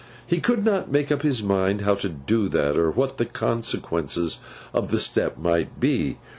[0.25, 4.41] He could not make up his mind how to do that, or what the consequences
[4.73, 6.17] of the step might be.